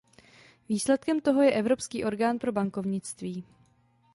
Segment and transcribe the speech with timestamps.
[0.69, 3.43] Výsledkem toho je Evropský orgán pro bankovnictví.